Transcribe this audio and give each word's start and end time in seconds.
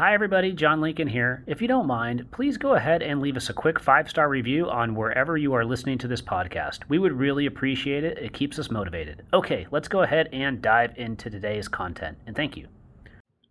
Hi, 0.00 0.14
everybody. 0.14 0.52
John 0.52 0.80
Lincoln 0.80 1.08
here. 1.08 1.42
If 1.48 1.60
you 1.60 1.66
don't 1.66 1.88
mind, 1.88 2.30
please 2.30 2.56
go 2.56 2.74
ahead 2.74 3.02
and 3.02 3.20
leave 3.20 3.36
us 3.36 3.50
a 3.50 3.52
quick 3.52 3.80
five 3.80 4.08
star 4.08 4.28
review 4.28 4.70
on 4.70 4.94
wherever 4.94 5.36
you 5.36 5.54
are 5.54 5.64
listening 5.64 5.98
to 5.98 6.06
this 6.06 6.22
podcast. 6.22 6.82
We 6.88 7.00
would 7.00 7.10
really 7.10 7.46
appreciate 7.46 8.04
it. 8.04 8.16
It 8.16 8.32
keeps 8.32 8.60
us 8.60 8.70
motivated. 8.70 9.24
Okay, 9.32 9.66
let's 9.72 9.88
go 9.88 10.02
ahead 10.02 10.28
and 10.32 10.62
dive 10.62 10.96
into 10.96 11.30
today's 11.30 11.66
content. 11.66 12.16
And 12.28 12.36
thank 12.36 12.56
you. 12.56 12.68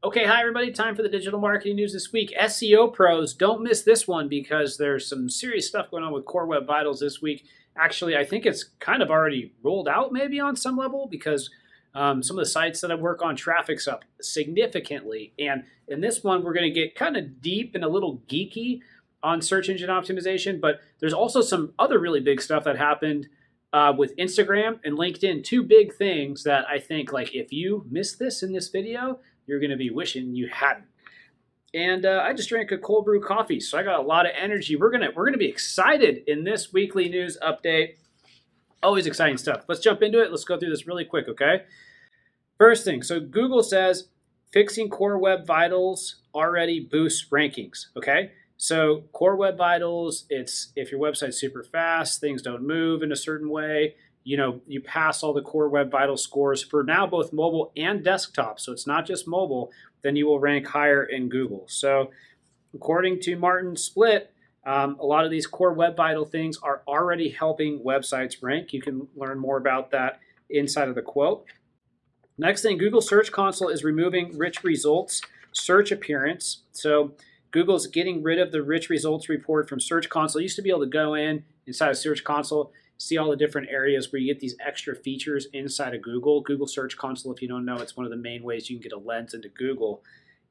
Okay, 0.05 0.23
hi, 0.23 0.39
everybody. 0.39 0.71
Time 0.71 0.95
for 0.95 1.01
the 1.01 1.09
digital 1.09 1.41
marketing 1.41 1.75
news 1.75 1.91
this 1.91 2.13
week. 2.13 2.33
SEO 2.39 2.93
pros, 2.93 3.33
don't 3.33 3.61
miss 3.61 3.81
this 3.81 4.07
one 4.07 4.29
because 4.29 4.77
there's 4.77 5.05
some 5.05 5.29
serious 5.29 5.67
stuff 5.67 5.91
going 5.91 6.05
on 6.05 6.13
with 6.13 6.23
Core 6.23 6.45
Web 6.45 6.65
Vitals 6.65 7.01
this 7.01 7.21
week. 7.21 7.43
Actually, 7.77 8.15
I 8.15 8.23
think 8.23 8.45
it's 8.45 8.63
kind 8.79 9.01
of 9.01 9.09
already 9.09 9.51
rolled 9.63 9.89
out 9.89 10.13
maybe 10.13 10.39
on 10.39 10.55
some 10.55 10.77
level 10.77 11.09
because 11.11 11.49
um, 11.93 12.21
some 12.21 12.37
of 12.37 12.45
the 12.45 12.49
sites 12.49 12.81
that 12.81 12.91
I 12.91 12.95
work 12.95 13.21
on, 13.21 13.35
traffic's 13.35 13.87
up 13.87 14.05
significantly. 14.21 15.33
And 15.39 15.63
in 15.87 16.01
this 16.01 16.23
one, 16.23 16.43
we're 16.43 16.53
going 16.53 16.71
to 16.71 16.79
get 16.79 16.95
kind 16.95 17.17
of 17.17 17.41
deep 17.41 17.75
and 17.75 17.83
a 17.83 17.89
little 17.89 18.21
geeky 18.27 18.81
on 19.23 19.41
search 19.41 19.67
engine 19.67 19.89
optimization, 19.89 20.61
but 20.61 20.79
there's 20.99 21.13
also 21.13 21.41
some 21.41 21.73
other 21.79 21.99
really 21.99 22.19
big 22.19 22.41
stuff 22.41 22.63
that 22.65 22.77
happened 22.77 23.27
uh, 23.73 23.93
with 23.97 24.15
Instagram 24.17 24.79
and 24.83 24.97
LinkedIn. 24.97 25.43
Two 25.43 25.63
big 25.63 25.93
things 25.93 26.43
that 26.43 26.65
I 26.69 26.79
think, 26.79 27.11
like, 27.11 27.33
if 27.33 27.51
you 27.51 27.85
missed 27.89 28.19
this 28.19 28.43
in 28.43 28.53
this 28.53 28.69
video, 28.69 29.19
you're 29.45 29.59
going 29.59 29.71
to 29.71 29.77
be 29.77 29.89
wishing 29.89 30.35
you 30.35 30.47
hadn't. 30.47 30.85
And 31.73 32.05
uh, 32.05 32.23
I 32.23 32.33
just 32.33 32.49
drank 32.49 32.71
a 32.71 32.77
cold 32.77 33.05
brew 33.05 33.21
coffee, 33.21 33.59
so 33.59 33.77
I 33.77 33.83
got 33.83 33.99
a 33.99 34.03
lot 34.03 34.25
of 34.25 34.31
energy. 34.39 34.75
We're 34.75 34.89
gonna 34.89 35.09
we're 35.13 35.25
gonna 35.25 35.37
be 35.37 35.49
excited 35.49 36.23
in 36.25 36.43
this 36.43 36.71
weekly 36.71 37.09
news 37.09 37.37
update. 37.43 37.95
Always 38.83 39.07
exciting 39.07 39.37
stuff. 39.37 39.65
Let's 39.67 39.81
jump 39.81 40.01
into 40.01 40.21
it. 40.21 40.29
Let's 40.29 40.43
go 40.43 40.57
through 40.57 40.69
this 40.69 40.87
really 40.87 41.05
quick, 41.05 41.27
okay? 41.27 41.63
First 42.57 42.85
thing, 42.85 43.03
so 43.03 43.19
Google 43.19 43.63
says 43.63 44.09
fixing 44.51 44.89
Core 44.89 45.17
Web 45.17 45.45
Vitals 45.45 46.17
already 46.33 46.79
boosts 46.79 47.27
rankings. 47.31 47.87
Okay, 47.95 48.31
so 48.57 49.03
Core 49.13 49.35
Web 49.35 49.57
Vitals, 49.57 50.25
it's 50.29 50.71
if 50.75 50.91
your 50.91 50.99
website's 50.99 51.39
super 51.39 51.63
fast, 51.63 52.19
things 52.19 52.41
don't 52.41 52.65
move 52.65 53.03
in 53.03 53.11
a 53.11 53.15
certain 53.15 53.49
way. 53.49 53.95
You 54.23 54.37
know, 54.37 54.61
you 54.67 54.81
pass 54.81 55.23
all 55.23 55.33
the 55.33 55.41
Core 55.41 55.69
Web 55.69 55.91
Vitals 55.91 56.23
scores 56.23 56.63
for 56.63 56.83
now 56.83 57.05
both 57.07 57.31
mobile 57.31 57.71
and 57.77 58.03
desktop. 58.03 58.59
So 58.59 58.71
it's 58.71 58.87
not 58.87 59.05
just 59.05 59.27
mobile. 59.27 59.71
Then 60.01 60.15
you 60.15 60.25
will 60.25 60.39
rank 60.39 60.67
higher 60.67 61.03
in 61.03 61.29
Google. 61.29 61.65
So 61.67 62.11
according 62.73 63.21
to 63.21 63.35
Martin 63.37 63.75
Splitt, 63.75 64.27
um, 64.67 64.97
a 64.99 65.05
lot 65.05 65.23
of 65.23 65.31
these 65.31 65.47
Core 65.47 65.73
Web 65.73 65.95
Vital 65.95 66.25
things 66.25 66.59
are 66.61 66.83
already 66.87 67.29
helping 67.29 67.79
websites 67.79 68.43
rank. 68.43 68.73
You 68.73 68.81
can 68.81 69.07
learn 69.15 69.39
more 69.39 69.57
about 69.57 69.91
that 69.91 70.19
inside 70.49 70.89
of 70.89 70.95
the 70.95 71.01
quote. 71.01 71.45
Next 72.37 72.61
thing, 72.61 72.77
Google 72.77 73.01
Search 73.01 73.31
Console 73.31 73.69
is 73.69 73.83
removing 73.83 74.37
rich 74.37 74.63
results 74.63 75.21
search 75.53 75.91
appearance. 75.91 76.63
So 76.71 77.13
Google's 77.51 77.87
getting 77.87 78.21
rid 78.21 78.39
of 78.39 78.51
the 78.51 78.61
rich 78.61 78.89
results 78.89 79.29
report 79.29 79.67
from 79.67 79.79
Search 79.79 80.09
Console. 80.09 80.41
You 80.41 80.45
used 80.45 80.55
to 80.57 80.61
be 80.61 80.69
able 80.69 80.81
to 80.81 80.85
go 80.85 81.13
in 81.15 81.43
inside 81.65 81.89
of 81.89 81.97
Search 81.97 82.23
Console, 82.23 82.71
see 82.97 83.17
all 83.17 83.29
the 83.29 83.35
different 83.35 83.69
areas 83.69 84.11
where 84.11 84.21
you 84.21 84.31
get 84.33 84.39
these 84.39 84.55
extra 84.65 84.95
features 84.95 85.47
inside 85.53 85.95
of 85.95 86.01
Google. 86.01 86.41
Google 86.41 86.67
Search 86.67 86.97
Console, 86.97 87.33
if 87.33 87.41
you 87.41 87.47
don't 87.47 87.65
know, 87.65 87.77
it's 87.77 87.97
one 87.97 88.05
of 88.05 88.11
the 88.11 88.17
main 88.17 88.43
ways 88.43 88.69
you 88.69 88.77
can 88.77 88.83
get 88.83 88.91
a 88.91 88.99
lens 88.99 89.33
into 89.33 89.49
Google. 89.49 90.03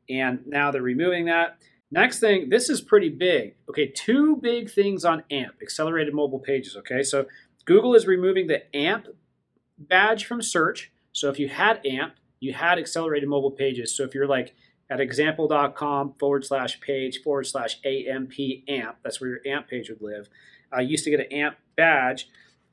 And 0.08 0.47
now 0.47 0.70
they're 0.70 0.83
removing 0.83 1.27
that. 1.27 1.58
Next 1.91 2.19
thing, 2.19 2.48
this 2.48 2.69
is 2.69 2.81
pretty 2.81 3.09
big. 3.09 3.55
Okay, 3.69 3.87
two 3.87 4.37
big 4.37 4.70
things 4.70 5.05
on 5.05 5.23
AMP, 5.31 5.55
accelerated 5.62 6.15
mobile 6.15 6.41
pages. 6.41 6.77
Okay, 6.77 7.03
so 7.03 7.27
Google 7.65 7.95
is 7.95 8.06
removing 8.06 8.48
the 8.48 8.75
AMP 8.77 9.09
badge 9.79 10.25
from 10.25 10.42
search. 10.42 10.91
So 11.12 11.29
if 11.31 11.39
you 11.39 11.48
had 11.48 11.84
AMP, 11.87 12.14
you 12.41 12.53
had 12.53 12.79
accelerated 12.79 13.29
mobile 13.29 13.51
pages. 13.51 13.97
So 13.97 14.05
if 14.05 14.14
you're 14.14 14.27
like 14.27 14.55
at 14.91 15.01
example.com 15.01 16.14
forward 16.19 16.45
slash 16.45 16.81
page 16.81 17.23
forward 17.23 17.45
slash 17.45 17.79
AMP 17.84 18.33
AMP, 18.69 18.97
that's 19.03 19.20
where 19.20 19.31
your 19.31 19.41
AMP 19.47 19.69
page 19.69 19.89
would 19.89 20.03
live. 20.03 20.29
I 20.73 20.79
uh, 20.79 20.81
used 20.81 21.05
to 21.05 21.11
get 21.11 21.20
an 21.20 21.33
AMP 21.33 21.57
badge, 21.77 22.29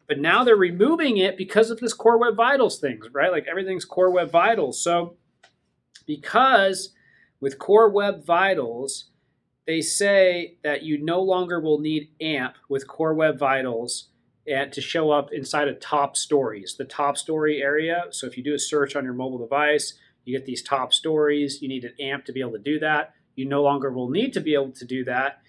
but 0.08 0.19
now 0.19 0.44
they're 0.44 0.56
removing 0.56 1.17
it 1.17 1.38
because 1.38 1.69
of 1.69 1.79
this 1.79 1.94
Core 1.94 2.18
Web 2.18 2.35
Vitals 2.35 2.79
things, 2.79 3.07
right? 3.13 3.31
Like 3.31 3.46
everything's 3.50 3.85
Core 3.85 4.12
Web 4.12 4.31
Vitals. 4.31 4.84
So 4.84 5.16
because 6.06 6.91
with 7.43 7.59
Core 7.59 7.89
Web 7.89 8.25
Vitals, 8.25 9.09
they 9.67 9.81
say 9.81 10.55
that 10.63 10.83
you 10.83 10.97
no 11.03 11.21
longer 11.21 11.59
will 11.59 11.77
need 11.77 12.07
AMP 12.21 12.55
with 12.69 12.87
Core 12.87 13.13
Web 13.13 13.37
Vitals 13.37 14.07
to 14.47 14.79
show 14.79 15.11
up 15.11 15.33
inside 15.33 15.67
of 15.67 15.81
top 15.81 16.15
stories, 16.15 16.75
the 16.77 16.85
top 16.85 17.17
story 17.17 17.61
area. 17.61 18.05
So 18.11 18.27
if 18.27 18.37
you 18.37 18.43
do 18.43 18.53
a 18.53 18.59
search 18.59 18.95
on 18.95 19.03
your 19.03 19.13
mobile 19.13 19.39
device, 19.39 19.95
you 20.23 20.37
get 20.37 20.45
these 20.45 20.63
top 20.63 20.93
stories. 20.93 21.61
You 21.61 21.67
need 21.67 21.83
an 21.83 21.93
AMP 21.99 22.23
to 22.25 22.31
be 22.31 22.39
able 22.39 22.53
to 22.53 22.59
do 22.59 22.79
that. 22.79 23.13
You 23.35 23.45
no 23.45 23.61
longer 23.61 23.91
will 23.91 24.09
need 24.09 24.31
to 24.33 24.39
be 24.39 24.53
able 24.53 24.71
to 24.71 24.85
do 24.85 25.03
that. 25.03 25.41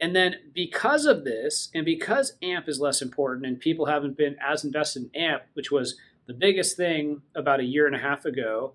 And 0.00 0.16
then 0.16 0.34
because 0.52 1.06
of 1.06 1.24
this, 1.24 1.70
and 1.72 1.84
because 1.84 2.32
AMP 2.42 2.68
is 2.68 2.80
less 2.80 3.00
important 3.00 3.46
and 3.46 3.60
people 3.60 3.86
haven't 3.86 4.16
been 4.16 4.34
as 4.44 4.64
invested 4.64 5.08
in 5.12 5.22
AMP, 5.22 5.42
which 5.54 5.70
was 5.70 5.96
the 6.26 6.34
biggest 6.34 6.76
thing 6.76 7.22
about 7.36 7.60
a 7.60 7.64
year 7.64 7.86
and 7.86 7.94
a 7.94 8.00
half 8.00 8.24
ago, 8.24 8.74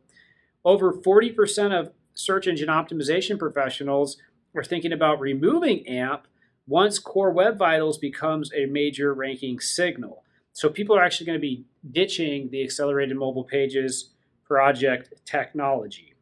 over 0.64 0.94
40% 0.94 1.78
of 1.78 1.92
search 2.14 2.48
engine 2.48 2.70
optimization 2.70 3.38
professionals 3.38 4.18
are 4.56 4.64
thinking 4.64 4.94
about 4.94 5.20
removing 5.20 5.88
AMP 5.88 6.28
once 6.68 7.00
Core 7.00 7.32
Web 7.32 7.58
Vitals 7.58 7.98
becomes 7.98 8.52
a 8.54 8.66
major 8.66 9.14
ranking 9.14 9.60
signal. 9.60 10.24
So 10.54 10.70
people 10.70 10.96
are 10.96 11.04
actually 11.04 11.26
going 11.26 11.40
to 11.40 11.42
be 11.42 11.66
ditching 11.92 12.50
the 12.52 12.64
accelerated 12.64 13.18
mobile 13.18 13.44
pages 13.44 14.12
project 14.46 15.14
technology. 15.26 16.14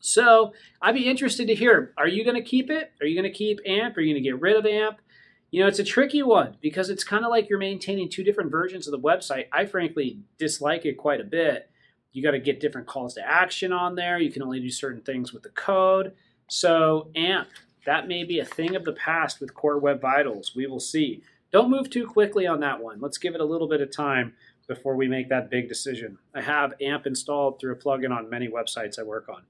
So 0.00 0.52
I'd 0.80 0.94
be 0.94 1.08
interested 1.08 1.46
to 1.46 1.54
hear 1.54 1.92
are 1.96 2.08
you 2.08 2.24
going 2.24 2.36
to 2.36 2.42
keep 2.42 2.70
it? 2.70 2.92
Are 3.00 3.06
you 3.06 3.14
going 3.14 3.30
to 3.30 3.36
keep 3.36 3.60
AMP? 3.66 3.96
Are 3.96 4.00
you 4.00 4.14
going 4.14 4.22
to 4.22 4.28
get 4.28 4.40
rid 4.40 4.56
of 4.56 4.66
AMP? 4.66 4.98
You 5.50 5.62
know, 5.62 5.68
it's 5.68 5.78
a 5.78 5.84
tricky 5.84 6.22
one 6.22 6.56
because 6.62 6.88
it's 6.88 7.04
kind 7.04 7.24
of 7.24 7.30
like 7.30 7.48
you're 7.48 7.58
maintaining 7.58 8.08
two 8.08 8.24
different 8.24 8.50
versions 8.50 8.88
of 8.88 8.92
the 8.92 8.98
website. 8.98 9.46
I 9.52 9.66
frankly 9.66 10.18
dislike 10.38 10.86
it 10.86 10.96
quite 10.96 11.20
a 11.20 11.24
bit. 11.24 11.70
You 12.12 12.22
got 12.22 12.32
to 12.32 12.38
get 12.38 12.60
different 12.60 12.86
calls 12.86 13.14
to 13.14 13.26
action 13.26 13.72
on 13.72 13.94
there. 13.94 14.18
You 14.18 14.30
can 14.30 14.42
only 14.42 14.60
do 14.60 14.70
certain 14.70 15.02
things 15.02 15.32
with 15.32 15.42
the 15.42 15.50
code. 15.50 16.12
So, 16.48 17.08
AMP 17.14 17.48
that 17.84 18.08
may 18.08 18.24
be 18.24 18.38
a 18.38 18.44
thing 18.44 18.76
of 18.76 18.84
the 18.84 18.92
past 18.92 19.40
with 19.40 19.54
Core 19.54 19.78
Web 19.78 20.00
Vitals. 20.00 20.54
We 20.54 20.66
will 20.66 20.80
see. 20.80 21.22
Don't 21.52 21.70
move 21.70 21.90
too 21.90 22.06
quickly 22.06 22.46
on 22.46 22.60
that 22.60 22.80
one. 22.80 23.00
Let's 23.00 23.18
give 23.18 23.34
it 23.34 23.40
a 23.40 23.44
little 23.44 23.68
bit 23.68 23.80
of 23.80 23.94
time 23.94 24.34
before 24.68 24.96
we 24.96 25.08
make 25.08 25.28
that 25.28 25.50
big 25.50 25.68
decision. 25.68 26.18
I 26.34 26.40
have 26.42 26.74
AMP 26.80 27.06
installed 27.06 27.60
through 27.60 27.72
a 27.72 27.76
plugin 27.76 28.16
on 28.16 28.30
many 28.30 28.48
websites 28.48 28.98
I 28.98 29.02
work 29.02 29.28
on. 29.28 29.42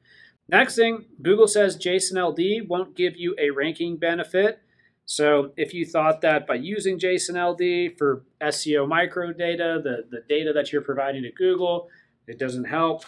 Next 0.49 0.75
thing, 0.75 1.05
Google 1.21 1.47
says 1.47 1.77
JSON-LD 1.77 2.69
won't 2.69 2.97
give 2.97 3.17
you 3.17 3.37
a 3.39 3.51
ranking 3.51 3.97
benefit. 3.97 4.61
So 5.05 5.53
if 5.57 5.75
you 5.75 5.85
thought 5.85 6.23
that 6.23 6.47
by 6.47 6.55
using 6.55 6.99
JSON-LD 6.99 7.99
for 7.99 8.25
SEO 8.41 8.89
microdata, 8.89 9.83
the, 9.83 10.07
the 10.11 10.23
data 10.29 10.53
that 10.55 10.73
you're 10.73 10.83
providing 10.83 11.23
to 11.23 11.31
Google, 11.31 11.89
it 12.27 12.39
doesn't 12.39 12.65
help, 12.65 13.05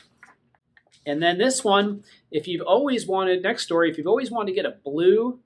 and 1.07 1.23
then 1.23 1.39
this 1.39 1.63
one, 1.63 2.03
if 2.31 2.49
you've 2.49 2.67
always 2.67 3.07
wanted, 3.07 3.43
next 3.43 3.65
story, 3.65 3.91
if 3.91 3.99
you've 3.99 4.07
always 4.07 4.31
wanted 4.31 4.51
to 4.53 4.55
get 4.55 4.67
a 4.67 4.79
blue 4.85 5.41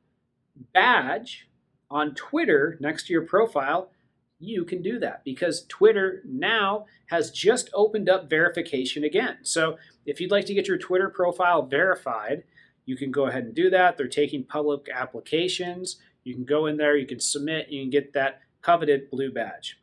badge 0.72 1.48
on 1.90 2.14
Twitter 2.14 2.76
next 2.80 3.06
to 3.06 3.12
your 3.12 3.22
profile, 3.22 3.90
you 4.38 4.64
can 4.64 4.82
do 4.82 5.00
that 5.00 5.24
because 5.24 5.66
Twitter 5.68 6.22
now 6.24 6.86
has 7.06 7.32
just 7.32 7.70
opened 7.74 8.08
up 8.08 8.30
verification 8.30 9.02
again. 9.02 9.38
So 9.42 9.78
if 10.06 10.20
you'd 10.20 10.30
like 10.30 10.46
to 10.46 10.54
get 10.54 10.68
your 10.68 10.78
Twitter 10.78 11.10
profile 11.10 11.62
verified, 11.62 12.44
you 12.84 12.96
can 12.96 13.10
go 13.10 13.26
ahead 13.26 13.44
and 13.44 13.54
do 13.54 13.68
that. 13.70 13.96
They're 13.96 14.06
taking 14.06 14.44
public 14.44 14.88
applications. 14.94 15.96
You 16.22 16.34
can 16.34 16.44
go 16.44 16.66
in 16.66 16.76
there, 16.76 16.96
you 16.96 17.06
can 17.06 17.20
submit, 17.20 17.68
you 17.68 17.82
can 17.82 17.90
get 17.90 18.12
that 18.12 18.42
coveted 18.62 19.10
blue 19.10 19.32
badge. 19.32 19.78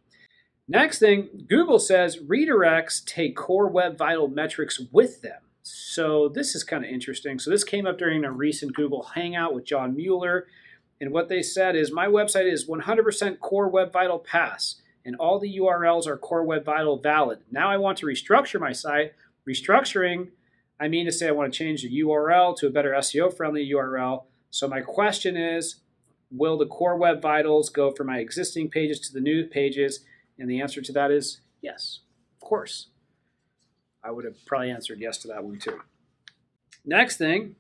Next 0.68 1.00
thing, 1.00 1.46
Google 1.48 1.80
says 1.80 2.18
redirects 2.18 3.06
take 3.06 3.36
core 3.36 3.68
web 3.68 3.98
vital 3.98 4.28
metrics 4.28 4.82
with 4.92 5.22
them. 5.22 5.42
So 5.62 6.28
this 6.28 6.56
is 6.56 6.64
kind 6.64 6.84
of 6.84 6.90
interesting. 6.90 7.40
So 7.40 7.52
this 7.52 7.64
came 7.64 7.86
up 7.86 7.98
during 7.98 8.24
a 8.24 8.32
recent 8.32 8.76
Google 8.76 9.04
Hangout 9.16 9.54
with 9.54 9.66
John 9.66 9.96
Mueller. 9.96 10.48
And 11.00 11.12
what 11.12 11.30
they 11.30 11.42
said 11.42 11.76
is 11.76 11.92
my 11.92 12.08
website 12.08 12.52
is 12.52 12.68
100% 12.68 13.40
Core 13.40 13.68
Web 13.68 13.92
Vital 13.92 14.20
Pass, 14.20 14.82
and 15.04 15.16
all 15.18 15.40
the 15.40 15.58
URLs 15.58 16.08
are 16.08 16.18
Core 16.18 16.44
Web 16.44 16.66
Vital 16.66 16.98
valid. 16.98 17.40
Now 17.52 17.70
I 17.70 17.78
want 17.78 17.98
to 18.00 18.06
restructure 18.06 18.60
my 18.60 18.72
site. 18.72 19.14
Restructuring, 19.48 20.30
I 20.80 20.88
mean 20.88 21.06
to 21.06 21.12
say 21.12 21.28
I 21.28 21.32
want 21.32 21.54
to 21.54 21.58
change 21.58 21.84
the 21.84 22.02
URL 22.02 22.58
to 22.58 22.68
a 22.68 22.72
better 22.72 22.92
SEO 22.92 23.36
friendly 23.36 23.70
URL. 23.70 24.24
So 24.50 24.68
my 24.68 24.82
question 24.82 25.38
is 25.38 25.82
Will 26.32 26.58
the 26.58 26.66
Core 26.66 26.98
Web 26.98 27.22
Vitals 27.22 27.70
go 27.70 27.92
from 27.92 28.08
my 28.08 28.20
existing 28.20 28.70
pages 28.70 29.00
to 29.02 29.14
the 29.14 29.22
new 29.22 29.46
pages? 29.46 30.06
And 30.38 30.50
the 30.50 30.62
answer 30.62 30.82
to 30.82 30.92
that 30.94 31.12
is 31.12 31.42
yes, 31.62 32.00
of 32.42 32.48
course. 32.48 32.88
I 34.04 34.12
would 34.12 34.26
have 34.26 34.46
probably 34.46 34.70
answered 34.70 35.00
yes 35.00 35.18
to 35.20 35.28
that 35.30 35.44
one 35.44 35.58
too. 35.58 35.80
Next 36.86 37.18
thing, 37.18 37.56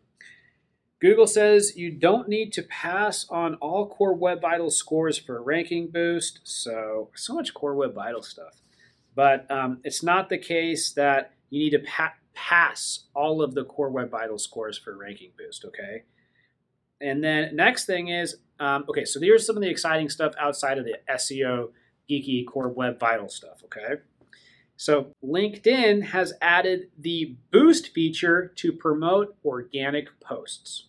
Google 1.01 1.27
says 1.27 1.75
you 1.75 1.91
don't 1.91 2.29
need 2.29 2.53
to 2.53 2.63
pass 2.63 3.25
on 3.29 3.55
all 3.55 3.87
Core 3.87 4.13
Web 4.13 4.41
Vital 4.41 4.69
scores 4.69 5.17
for 5.17 5.37
a 5.37 5.41
ranking 5.41 5.87
boost. 5.87 6.41
So, 6.43 7.09
so 7.15 7.33
much 7.33 7.53
Core 7.53 7.75
Web 7.75 7.93
Vital 7.93 8.21
stuff. 8.21 8.61
But 9.15 9.49
um, 9.49 9.79
it's 9.83 10.03
not 10.03 10.29
the 10.29 10.37
case 10.37 10.91
that 10.91 11.33
you 11.49 11.59
need 11.59 11.71
to 11.71 11.79
pa- 11.79 12.15
pass 12.33 13.05
all 13.15 13.41
of 13.41 13.55
the 13.55 13.63
Core 13.63 13.89
Web 13.89 14.11
Vital 14.11 14.37
scores 14.37 14.77
for 14.77 14.95
Ranking 14.95 15.31
Boost. 15.37 15.65
Okay. 15.65 16.03
And 17.01 17.23
then 17.23 17.55
next 17.55 17.85
thing 17.85 18.09
is 18.09 18.37
um, 18.59 18.85
okay. 18.89 19.05
So 19.05 19.19
here's 19.19 19.45
some 19.45 19.55
of 19.55 19.61
the 19.61 19.69
exciting 19.69 20.09
stuff 20.09 20.33
outside 20.39 20.77
of 20.77 20.85
the 20.85 20.97
SEO 21.09 21.69
geeky 22.09 22.45
Core 22.45 22.69
Web 22.69 22.99
Vital 22.99 23.29
stuff. 23.29 23.63
Okay. 23.65 24.01
So 24.77 25.07
LinkedIn 25.23 26.03
has 26.07 26.33
added 26.41 26.89
the 26.97 27.35
boost 27.51 27.93
feature 27.93 28.51
to 28.57 28.73
promote 28.73 29.35
organic 29.45 30.19
posts. 30.19 30.87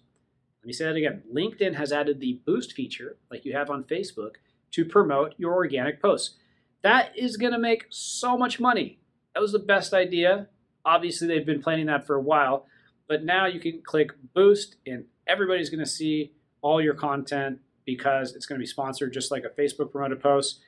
Let 0.62 0.66
me 0.66 0.72
say 0.72 0.86
that 0.86 0.96
again. 0.96 1.22
LinkedIn 1.32 1.76
has 1.76 1.92
added 1.92 2.18
the 2.18 2.40
boost 2.44 2.72
feature, 2.72 3.16
like 3.30 3.44
you 3.44 3.52
have 3.52 3.70
on 3.70 3.84
Facebook, 3.84 4.32
to 4.72 4.84
promote 4.84 5.34
your 5.38 5.54
organic 5.54 6.02
posts. 6.02 6.34
That 6.82 7.16
is 7.16 7.36
going 7.36 7.52
to 7.52 7.58
make 7.58 7.86
so 7.88 8.36
much 8.36 8.58
money. 8.58 8.98
That 9.34 9.40
was 9.40 9.52
the 9.52 9.60
best 9.60 9.94
idea. 9.94 10.48
Obviously, 10.84 11.28
they've 11.28 11.46
been 11.46 11.62
planning 11.62 11.86
that 11.86 12.06
for 12.06 12.16
a 12.16 12.20
while, 12.20 12.66
but 13.08 13.24
now 13.24 13.46
you 13.46 13.60
can 13.60 13.80
click 13.82 14.10
boost 14.34 14.76
and 14.86 15.04
everybody's 15.26 15.70
going 15.70 15.84
to 15.84 15.90
see 15.90 16.32
all 16.62 16.82
your 16.82 16.94
content 16.94 17.60
because 17.84 18.34
it's 18.34 18.46
going 18.46 18.58
to 18.58 18.62
be 18.62 18.66
sponsored 18.66 19.12
just 19.12 19.30
like 19.30 19.44
a 19.44 19.60
Facebook 19.60 19.92
promoted 19.92 20.20
post. 20.20 20.60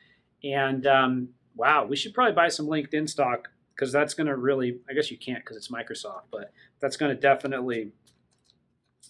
And 0.45 0.87
um, 0.87 1.29
wow, 1.57 1.85
we 1.85 1.97
should 1.97 2.15
probably 2.15 2.35
buy 2.35 2.49
some 2.49 2.67
LinkedIn 2.67 3.09
stock 3.09 3.49
because 3.75 3.93
that's 3.93 4.15
going 4.15 4.27
to 4.27 4.37
really, 4.37 4.79
I 4.89 4.93
guess 4.93 5.11
you 5.11 5.19
can't 5.19 5.39
because 5.45 5.57
it's 5.57 5.69
Microsoft, 5.69 6.23
but 6.31 6.53
that's 6.81 6.97
going 6.97 7.15
to 7.15 7.21
definitely 7.21 7.93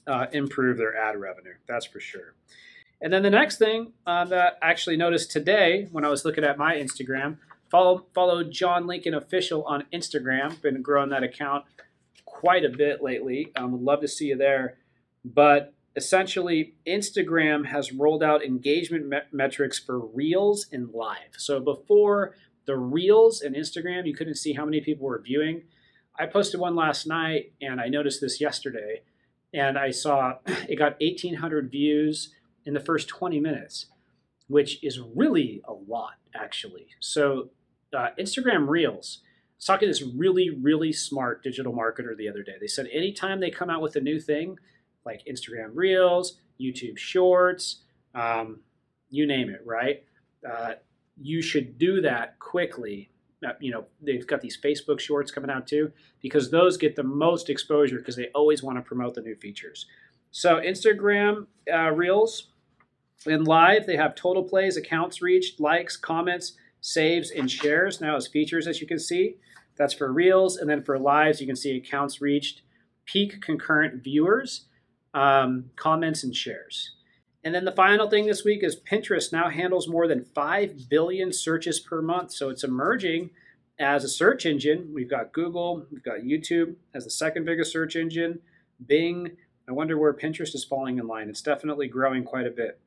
uh, 0.06 0.26
improve 0.32 0.78
their 0.78 0.96
ad 0.96 1.19
revenue. 1.19 1.54
That's 1.66 1.86
for 1.86 2.00
sure. 2.00 2.34
And 3.00 3.12
then 3.12 3.22
the 3.22 3.30
next 3.30 3.58
thing 3.58 3.92
uh, 4.06 4.25
that 4.26 4.58
I 4.60 4.70
actually 4.70 4.96
noticed 4.96 5.30
today 5.30 5.88
when 5.92 6.04
I 6.04 6.08
was 6.08 6.25
looking 6.25 6.44
at 6.44 6.58
my 6.58 6.75
Instagram, 6.75 7.38
follow 7.70 8.06
follow 8.12 8.42
John 8.42 8.86
Lincoln 8.86 9.14
Official 9.14 9.64
on 9.64 9.84
Instagram. 9.92 10.60
Been 10.60 10.82
growing 10.82 11.10
that 11.10 11.22
account 11.22 11.64
quite 12.25 12.64
a 12.64 12.69
bit 12.69 13.02
lately. 13.02 13.52
Um, 13.56 13.72
would 13.72 13.82
love 13.82 14.00
to 14.00 14.08
see 14.08 14.26
you 14.26 14.36
there. 14.36 14.78
But 15.25 15.75
essentially, 15.96 16.75
Instagram 16.87 17.67
has 17.67 17.93
rolled 17.93 18.23
out 18.23 18.44
engagement 18.44 19.08
me- 19.08 19.19
metrics 19.32 19.79
for 19.79 19.99
Reels 19.99 20.67
and 20.73 20.90
Live. 20.90 21.37
So 21.37 21.61
before 21.61 22.35
the 22.67 22.76
Reels 22.76 23.40
and 23.40 23.56
Instagram, 23.56 24.06
you 24.06 24.14
couldn't 24.14 24.37
see 24.37 24.52
how 24.52 24.64
many 24.64 24.81
people 24.81 25.06
were 25.06 25.20
viewing. 25.20 25.62
I 26.19 26.26
posted 26.26 26.61
one 26.61 26.76
last 26.76 27.06
night, 27.06 27.52
and 27.61 27.81
I 27.81 27.88
noticed 27.88 28.20
this 28.20 28.40
yesterday, 28.40 29.02
and 29.55 29.79
I 29.79 29.90
saw 29.90 30.38
it 30.46 30.76
got 30.76 31.00
1,800 31.00 31.70
views 31.70 32.35
in 32.64 32.75
the 32.75 32.81
first 32.81 33.08
20 33.08 33.40
minutes, 33.40 33.87
which 34.49 34.82
is 34.85 35.00
really 35.00 35.62
a 35.64 35.73
lot, 35.73 36.14
actually. 36.35 36.88
So, 37.00 37.50
uh, 37.96 38.08
Instagram 38.19 38.69
Reels. 38.69 39.20
I 39.23 39.26
was 39.56 39.64
talking 39.64 39.87
to 39.87 39.93
this 39.93 40.14
really, 40.14 40.50
really 40.50 40.93
smart 40.93 41.43
digital 41.43 41.73
marketer 41.73 42.17
the 42.17 42.29
other 42.29 42.43
day. 42.43 42.56
They 42.61 42.67
said 42.67 42.88
anytime 42.93 43.40
they 43.40 43.50
come 43.50 43.70
out 43.70 43.81
with 43.81 43.96
a 43.96 44.00
new 44.00 44.20
thing, 44.20 44.58
like 45.08 45.25
Instagram 45.26 45.70
Reels, 45.72 46.38
YouTube 46.60 46.99
Shorts, 46.99 47.81
um, 48.14 48.60
you 49.08 49.26
name 49.26 49.49
it, 49.49 49.62
right? 49.64 50.05
Uh, 50.49 50.75
you 51.20 51.40
should 51.40 51.78
do 51.78 52.02
that 52.02 52.38
quickly. 52.38 53.10
Uh, 53.46 53.52
you 53.58 53.70
know, 53.70 53.87
they've 54.02 54.26
got 54.26 54.43
these 54.43 54.58
Facebook 54.62 55.00
Shorts 55.00 55.31
coming 55.31 55.50
out 55.50 55.66
too, 55.66 55.93
because 56.20 56.50
those 56.50 56.76
get 56.76 56.94
the 56.94 57.02
most 57.02 57.49
exposure 57.49 57.99
because 57.99 58.16
they 58.16 58.28
always 58.34 58.62
want 58.62 58.76
to 58.76 58.82
promote 58.82 59.14
the 59.14 59.22
new 59.22 59.34
features. 59.34 59.87
So, 60.31 60.56
Instagram 60.56 61.46
uh, 61.72 61.90
Reels 61.93 62.49
and 63.26 63.49
Live, 63.49 63.87
they 63.87 63.96
have 63.96 64.14
total 64.14 64.44
plays, 64.44 64.76
accounts 64.76 65.22
reached, 65.22 65.58
likes, 65.58 65.96
comments, 65.96 66.52
saves, 66.81 67.31
and 67.31 67.50
shares 67.50 68.00
now 68.00 68.16
as 68.16 68.26
features, 68.26 68.66
as 68.66 68.81
you 68.81 68.87
can 68.87 68.99
see. 68.99 69.37
That's 69.76 69.94
for 69.94 70.12
Reels. 70.12 70.58
And 70.58 70.69
then 70.69 70.82
for 70.82 70.99
Lives, 70.99 71.40
you 71.40 71.46
can 71.46 71.56
see 71.56 71.76
accounts 71.76 72.20
reached, 72.20 72.62
peak 73.06 73.40
concurrent 73.40 74.02
viewers, 74.02 74.66
um, 75.14 75.70
comments 75.76 76.22
and 76.25 76.34
shares. 76.34 76.93
And 77.44 77.55
then 77.55 77.64
the 77.64 77.72
final 77.72 78.10
thing 78.10 78.26
this 78.26 78.44
week 78.44 78.62
is 78.62 78.81
Pinterest 78.81 79.32
now 79.32 79.49
handles 79.49 79.88
more 79.88 80.08
than 80.08 80.25
5 80.25 80.88
billion 80.88 81.32
searches 81.32 81.81
per 81.81 82.02
month. 82.02 82.32
So 82.32 82.50
it's 82.50 82.64
emerging 82.64 83.31
as 83.78 84.05
a 84.05 84.08
search 84.08 84.44
engine. 84.44 84.90
We've 84.93 85.08
got 85.08 85.32
Google, 85.32 85.87
we've 85.90 86.02
got 86.02 86.20
YouTube 86.20 86.75
as 86.94 87.05
the 87.05 87.10
second 87.10 87.44
biggest 87.44 87.72
search 87.72 87.96
engine, 87.96 88.40
Bing. 88.84 89.37
I 89.69 89.72
wonder 89.72 89.99
where 89.99 90.12
Pinterest 90.12 90.55
is 90.55 90.64
falling 90.64 90.99
in 90.99 91.06
line. 91.06 91.28
It's 91.28 91.43
definitely 91.43 91.88
growing 91.88 92.25
quite 92.25 92.46
a 92.46 92.50
bit. 92.50 92.81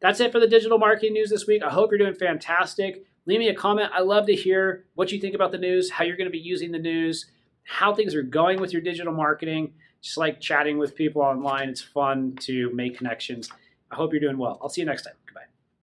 That's 0.00 0.20
it 0.20 0.32
for 0.32 0.40
the 0.40 0.48
digital 0.48 0.78
marketing 0.78 1.12
news 1.12 1.28
this 1.28 1.46
week. 1.46 1.62
I 1.62 1.70
hope 1.70 1.90
you're 1.90 1.98
doing 1.98 2.14
fantastic. 2.14 3.04
Leave 3.26 3.40
me 3.40 3.48
a 3.48 3.54
comment. 3.54 3.90
I 3.92 4.00
love 4.00 4.26
to 4.26 4.34
hear 4.34 4.86
what 4.94 5.12
you 5.12 5.20
think 5.20 5.34
about 5.34 5.52
the 5.52 5.58
news, 5.58 5.90
how 5.90 6.04
you're 6.04 6.16
going 6.16 6.26
to 6.26 6.32
be 6.32 6.38
using 6.38 6.72
the 6.72 6.78
news, 6.78 7.26
how 7.64 7.94
things 7.94 8.14
are 8.14 8.22
going 8.22 8.60
with 8.60 8.72
your 8.72 8.80
digital 8.80 9.12
marketing 9.12 9.74
just 10.02 10.16
like 10.16 10.40
chatting 10.40 10.78
with 10.78 10.94
people 10.94 11.22
online. 11.22 11.68
It's 11.68 11.82
fun 11.82 12.36
to 12.40 12.70
make 12.72 12.96
connections. 12.96 13.50
I 13.90 13.96
hope 13.96 14.12
you're 14.12 14.20
doing 14.20 14.38
well. 14.38 14.58
I'll 14.62 14.68
see 14.68 14.80
you 14.80 14.86
next 14.86 15.02
time. 15.02 15.19